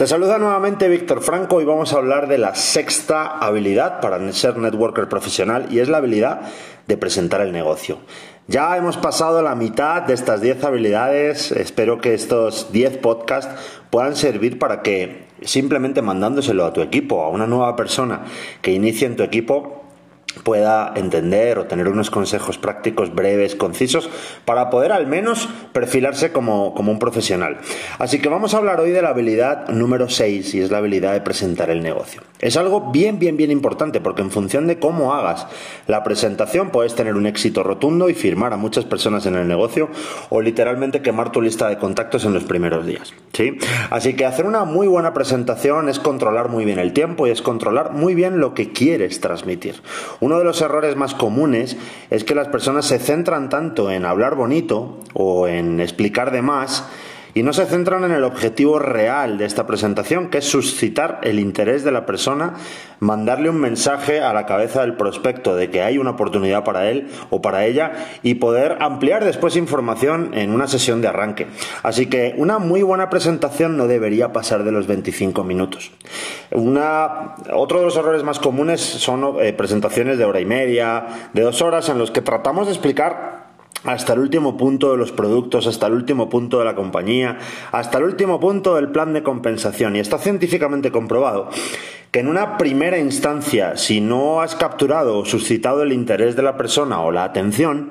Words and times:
Te 0.00 0.06
saluda 0.06 0.38
nuevamente 0.38 0.88
Víctor 0.88 1.20
Franco 1.20 1.60
y 1.60 1.66
vamos 1.66 1.92
a 1.92 1.98
hablar 1.98 2.26
de 2.26 2.38
la 2.38 2.54
sexta 2.54 3.36
habilidad 3.36 4.00
para 4.00 4.32
ser 4.32 4.56
networker 4.56 5.10
profesional 5.10 5.66
y 5.70 5.80
es 5.80 5.90
la 5.90 5.98
habilidad 5.98 6.40
de 6.86 6.96
presentar 6.96 7.42
el 7.42 7.52
negocio. 7.52 7.98
Ya 8.46 8.74
hemos 8.78 8.96
pasado 8.96 9.42
la 9.42 9.54
mitad 9.54 10.00
de 10.00 10.14
estas 10.14 10.40
10 10.40 10.64
habilidades, 10.64 11.52
espero 11.52 12.00
que 12.00 12.14
estos 12.14 12.72
10 12.72 12.96
podcasts 12.96 13.54
puedan 13.90 14.16
servir 14.16 14.58
para 14.58 14.80
que 14.80 15.26
simplemente 15.42 16.00
mandándoselo 16.00 16.64
a 16.64 16.72
tu 16.72 16.80
equipo, 16.80 17.22
a 17.22 17.28
una 17.28 17.46
nueva 17.46 17.76
persona 17.76 18.22
que 18.62 18.72
inicie 18.72 19.06
en 19.06 19.16
tu 19.16 19.22
equipo, 19.22 19.84
pueda 20.32 20.92
entender 20.96 21.58
o 21.58 21.66
tener 21.66 21.88
unos 21.88 22.10
consejos 22.10 22.58
prácticos 22.58 23.14
breves, 23.14 23.54
concisos, 23.54 24.08
para 24.44 24.70
poder 24.70 24.92
al 24.92 25.06
menos 25.06 25.48
perfilarse 25.72 26.32
como, 26.32 26.74
como, 26.74 26.92
un 26.92 26.98
profesional. 26.98 27.58
Así 27.98 28.20
que 28.20 28.28
vamos 28.28 28.54
a 28.54 28.58
hablar 28.58 28.80
hoy 28.80 28.90
de 28.90 29.02
la 29.02 29.10
habilidad 29.10 29.68
número 29.68 30.08
6 30.08 30.54
y 30.54 30.60
es 30.60 30.70
la 30.70 30.78
habilidad 30.78 31.12
de 31.12 31.20
presentar 31.20 31.70
el 31.70 31.82
negocio. 31.82 32.22
Es 32.40 32.56
algo 32.56 32.90
bien, 32.90 33.18
bien, 33.18 33.36
bien 33.36 33.50
importante 33.50 34.00
porque 34.00 34.22
en 34.22 34.30
función 34.30 34.66
de 34.66 34.78
cómo 34.78 35.14
hagas 35.14 35.46
la 35.86 36.02
presentación 36.02 36.70
puedes 36.70 36.94
tener 36.94 37.14
un 37.14 37.26
éxito 37.26 37.62
rotundo 37.62 38.08
y 38.08 38.14
firmar 38.14 38.52
a 38.52 38.56
muchas 38.56 38.84
personas 38.84 39.26
en 39.26 39.34
el 39.34 39.46
negocio 39.46 39.88
o 40.30 40.40
literalmente 40.40 41.02
quemar 41.02 41.32
tu 41.32 41.40
lista 41.42 41.68
de 41.68 41.78
contactos 41.78 42.24
en 42.24 42.32
los 42.32 42.44
primeros 42.44 42.86
días. 42.86 43.12
¿sí? 43.32 43.58
Así 43.90 44.14
que 44.14 44.24
hacer 44.24 44.46
una 44.46 44.64
muy 44.64 44.86
buena 44.86 45.12
presentación 45.12 45.88
es 45.88 45.98
controlar 45.98 46.48
muy 46.48 46.64
bien 46.64 46.78
el 46.78 46.92
tiempo 46.92 47.26
y 47.26 47.30
es 47.30 47.42
controlar 47.42 47.92
muy 47.92 48.14
bien 48.14 48.40
lo 48.40 48.54
que 48.54 48.72
quieres 48.72 49.20
transmitir. 49.20 49.82
Uno 50.20 50.38
de 50.38 50.44
los 50.44 50.60
errores 50.60 50.96
más 50.96 51.14
comunes 51.14 51.76
es 52.10 52.24
que 52.24 52.34
las 52.34 52.48
personas 52.48 52.84
se 52.84 52.98
centran 52.98 53.48
tanto 53.48 53.90
en 53.90 54.04
hablar 54.04 54.34
bonito 54.34 54.98
o 55.14 55.48
en 55.48 55.80
explicar 55.80 56.30
de 56.30 56.42
más 56.42 56.84
y 57.34 57.42
no 57.42 57.52
se 57.52 57.66
centran 57.66 58.04
en 58.04 58.12
el 58.12 58.24
objetivo 58.24 58.78
real 58.78 59.38
de 59.38 59.44
esta 59.44 59.66
presentación, 59.66 60.30
que 60.30 60.38
es 60.38 60.44
suscitar 60.44 61.20
el 61.22 61.38
interés 61.38 61.84
de 61.84 61.92
la 61.92 62.06
persona, 62.06 62.54
mandarle 63.00 63.50
un 63.50 63.58
mensaje 63.58 64.20
a 64.20 64.32
la 64.32 64.46
cabeza 64.46 64.82
del 64.82 64.94
prospecto 64.94 65.56
de 65.56 65.70
que 65.70 65.82
hay 65.82 65.98
una 65.98 66.10
oportunidad 66.10 66.64
para 66.64 66.90
él 66.90 67.08
o 67.30 67.40
para 67.40 67.64
ella 67.66 67.92
y 68.22 68.34
poder 68.34 68.76
ampliar 68.80 69.24
después 69.24 69.56
información 69.56 70.32
en 70.34 70.52
una 70.52 70.66
sesión 70.68 71.00
de 71.00 71.08
arranque. 71.08 71.46
Así 71.82 72.06
que 72.06 72.34
una 72.36 72.58
muy 72.58 72.82
buena 72.82 73.10
presentación 73.10 73.76
no 73.76 73.86
debería 73.86 74.32
pasar 74.32 74.64
de 74.64 74.72
los 74.72 74.86
25 74.86 75.44
minutos. 75.44 75.92
Una, 76.50 77.34
otro 77.52 77.78
de 77.78 77.86
los 77.86 77.96
errores 77.96 78.22
más 78.22 78.38
comunes 78.38 78.80
son 78.80 79.36
eh, 79.40 79.52
presentaciones 79.52 80.18
de 80.18 80.24
hora 80.24 80.40
y 80.40 80.46
media, 80.46 81.30
de 81.32 81.42
dos 81.42 81.62
horas, 81.62 81.88
en 81.88 81.98
los 81.98 82.10
que 82.10 82.20
tratamos 82.20 82.66
de 82.66 82.72
explicar 82.72 83.39
hasta 83.84 84.12
el 84.12 84.20
último 84.20 84.56
punto 84.56 84.90
de 84.90 84.96
los 84.96 85.12
productos, 85.12 85.66
hasta 85.66 85.86
el 85.86 85.94
último 85.94 86.28
punto 86.28 86.58
de 86.58 86.64
la 86.64 86.74
compañía, 86.74 87.38
hasta 87.72 87.98
el 87.98 88.04
último 88.04 88.38
punto 88.40 88.74
del 88.74 88.88
plan 88.88 89.12
de 89.12 89.22
compensación. 89.22 89.96
Y 89.96 90.00
está 90.00 90.18
científicamente 90.18 90.90
comprobado 90.90 91.50
que 92.10 92.20
en 92.20 92.28
una 92.28 92.58
primera 92.58 92.98
instancia, 92.98 93.76
si 93.76 94.00
no 94.00 94.40
has 94.40 94.56
capturado 94.56 95.18
o 95.18 95.24
suscitado 95.24 95.82
el 95.82 95.92
interés 95.92 96.34
de 96.36 96.42
la 96.42 96.56
persona 96.56 97.00
o 97.02 97.12
la 97.12 97.24
atención, 97.24 97.90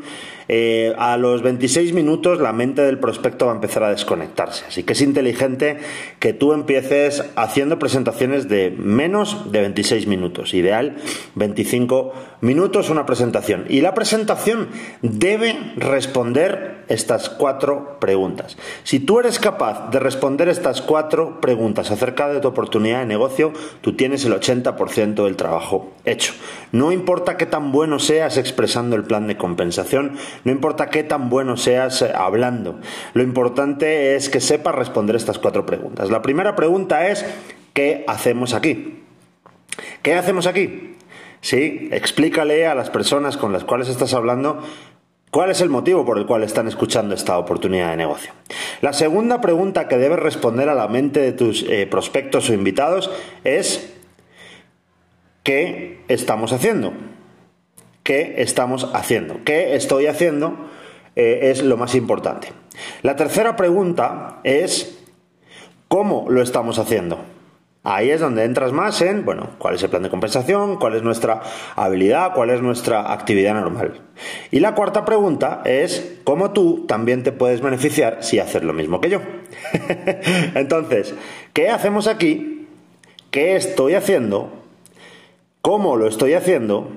eh, 0.52 0.95
a 0.97 1.16
los 1.17 1.44
26 1.44 1.94
minutos 1.94 2.42
la 2.42 2.53
mente 2.53 2.81
del 2.81 2.97
prospecto 2.97 3.45
va 3.45 3.52
a 3.52 3.55
empezar 3.55 3.83
a 3.83 3.92
desconectarse. 3.92 4.66
Así 4.67 4.81
que 4.83 4.94
es 4.94 5.02
inteligente 5.02 5.78
que 6.17 6.33
tú 6.33 6.53
empieces 6.53 7.23
haciendo 7.36 7.78
presentaciones 7.78 8.50
de 8.50 8.72
menos 8.72 9.52
de 9.52 9.61
26 9.61 10.08
minutos. 10.08 10.55
Ideal 10.55 10.97
25 11.36 12.14
minutos 12.42 12.89
una 12.89 13.05
presentación. 13.05 13.66
Y 13.70 13.81
la 13.81 13.94
presentación 13.94 14.70
debe 15.03 15.55
responder 15.75 16.80
estas 16.88 17.30
cuatro 17.30 18.00
preguntas. 18.00 18.58
Si 18.83 19.00
tú 19.00 19.20
eres 19.20 19.38
capaz 19.38 19.92
de 19.92 20.00
responder 20.00 20.50
estas 20.50 20.81
cuatro 20.81 21.39
preguntas 21.39 21.92
acerca 21.92 22.27
de 22.27 22.39
tu 22.39 22.48
oportunidad 22.48 23.02
de 23.02 23.05
negocio, 23.05 23.54
tú 23.81 23.95
tienes 23.95 24.26
el 24.26 24.33
80% 24.33 25.23
del 25.23 25.36
trabajo 25.36 25.92
hecho. 26.11 26.33
No 26.71 26.92
importa 26.92 27.37
qué 27.37 27.45
tan 27.45 27.71
bueno 27.71 27.99
seas 27.99 28.37
expresando 28.37 28.95
el 28.95 29.03
plan 29.03 29.27
de 29.27 29.37
compensación, 29.37 30.17
no 30.43 30.52
importa 30.52 30.89
qué 30.89 31.03
tan 31.03 31.30
bueno 31.30 31.58
seas 31.58 32.02
eh, 32.02 32.11
hablando. 32.14 32.80
Lo 33.14 33.23
importante 33.23 34.15
es 34.15 34.30
que 34.30 34.39
sepas 34.39 34.75
responder 34.75 35.15
estas 35.15 35.39
cuatro 35.39 35.65
preguntas. 35.65 36.09
La 36.09 36.21
primera 36.21 36.55
pregunta 36.55 37.08
es, 37.08 37.25
¿qué 37.73 38.03
hacemos 38.08 38.53
aquí? 38.53 39.03
¿Qué 40.02 40.15
hacemos 40.15 40.48
aquí? 40.48 40.95
Sí, 41.42 41.89
explícale 41.92 42.67
a 42.67 42.75
las 42.75 42.89
personas 42.89 43.37
con 43.37 43.53
las 43.53 43.64
cuales 43.64 43.87
estás 43.87 44.14
hablando 44.14 44.61
¿Cuál 45.31 45.52
es 45.52 45.61
el 45.61 45.69
motivo 45.69 46.05
por 46.05 46.17
el 46.17 46.25
cual 46.25 46.42
están 46.42 46.67
escuchando 46.67 47.14
esta 47.14 47.37
oportunidad 47.37 47.92
de 47.92 47.98
negocio? 47.98 48.31
La 48.81 48.93
segunda 48.93 49.42
pregunta 49.42 49.87
que 49.87 49.98
debes 49.98 50.17
responder 50.17 50.69
a 50.69 50.73
la 50.73 50.87
mente 50.87 51.19
de 51.19 51.33
tus 51.33 51.61
eh, 51.64 51.86
prospectos 51.86 52.49
o 52.49 52.53
invitados 52.53 53.11
es 53.43 53.93
¿qué 55.44 56.02
estamos 56.08 56.54
haciendo? 56.54 56.94
¿Qué 58.04 58.36
estamos 58.38 58.89
haciendo? 58.94 59.42
¿Qué 59.44 59.76
estoy 59.76 60.08
haciendo? 60.08 60.70
Eh, 61.16 61.52
es 61.52 61.64
lo 61.64 61.77
más 61.77 61.95
importante. 61.95 62.50
La 63.02 63.16
tercera 63.16 63.55
pregunta 63.55 64.39
es 64.44 64.99
¿cómo 65.88 66.26
lo 66.30 66.42
estamos 66.42 66.80
haciendo? 66.80 67.20
Ahí 67.83 68.10
es 68.11 68.20
donde 68.20 68.44
entras 68.44 68.73
más 68.73 69.02
en, 69.02 69.23
bueno, 69.23 69.52
cuál 69.58 69.76
es 69.76 69.83
el 69.83 69.89
plan 69.89 70.04
de 70.04 70.10
compensación, 70.10 70.76
cuál 70.78 70.95
es 70.95 71.02
nuestra 71.02 71.42
habilidad, 71.76 72.33
cuál 72.33 72.49
es 72.49 72.61
nuestra 72.61 73.14
actividad 73.14 73.54
normal. 73.54 74.02
Y 74.52 74.60
la 74.60 74.76
cuarta 74.76 75.05
pregunta 75.05 75.61
es 75.64 76.20
cómo 76.26 76.52
tú 76.52 76.86
también 76.88 77.23
te 77.23 77.32
puedes 77.32 77.61
beneficiar 77.61 78.17
si 78.22 78.38
haces 78.38 78.64
lo 78.64 78.73
mismo 78.73 78.99
que 78.99 79.10
yo. 79.10 79.22
Entonces, 80.55 81.16
¿qué 81.54 81.70
hacemos 81.70 82.08
aquí? 82.08 82.67
¿Qué 83.32 83.55
estoy 83.55 83.95
haciendo? 83.95 84.58
¿Cómo 85.69 85.97
lo 85.97 86.07
estoy 86.07 86.33
haciendo? 86.33 86.89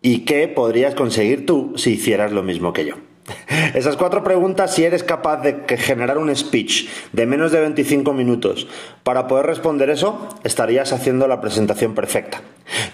¿Y 0.00 0.24
qué 0.24 0.46
podrías 0.46 0.94
conseguir 0.94 1.44
tú 1.44 1.72
si 1.74 1.94
hicieras 1.94 2.30
lo 2.30 2.44
mismo 2.44 2.72
que 2.72 2.84
yo? 2.84 2.94
Esas 3.74 3.96
cuatro 3.96 4.22
preguntas, 4.22 4.72
si 4.72 4.84
eres 4.84 5.02
capaz 5.02 5.38
de 5.42 5.64
generar 5.76 6.18
un 6.18 6.32
speech 6.36 6.86
de 7.12 7.26
menos 7.26 7.50
de 7.50 7.58
25 7.58 8.12
minutos 8.12 8.68
para 9.02 9.26
poder 9.26 9.46
responder 9.46 9.90
eso, 9.90 10.28
estarías 10.44 10.92
haciendo 10.92 11.26
la 11.26 11.40
presentación 11.40 11.96
perfecta. 11.96 12.42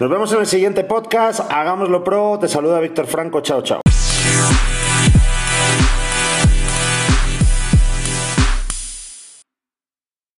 Nos 0.01 0.09
vemos 0.09 0.33
en 0.33 0.41
el 0.41 0.47
siguiente 0.47 0.83
podcast. 0.83 1.41
Hagámoslo 1.53 2.03
pro. 2.03 2.39
Te 2.41 2.49
saluda 2.49 2.81
Víctor 2.81 3.07
Franco. 3.07 3.43
Chao, 3.43 3.61
chao. 3.61 3.83